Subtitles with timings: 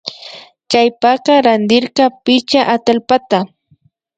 [0.71, 3.39] Chaypaka randirka pichka atallpata